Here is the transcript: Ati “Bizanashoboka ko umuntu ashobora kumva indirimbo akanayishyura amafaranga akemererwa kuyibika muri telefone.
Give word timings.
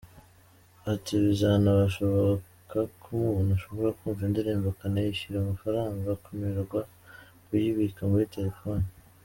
Ati 0.93 1.11
“Bizanashoboka 1.23 2.79
ko 3.01 3.11
umuntu 3.29 3.51
ashobora 3.57 3.95
kumva 3.97 4.21
indirimbo 4.27 4.65
akanayishyura 4.69 5.37
amafaranga 5.39 6.05
akemererwa 6.11 6.79
kuyibika 7.45 8.03
muri 8.11 8.25
telefone. 8.35 8.85